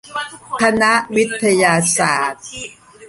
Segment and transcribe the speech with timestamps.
[0.61, 2.45] คณะวิทยาศาสตร์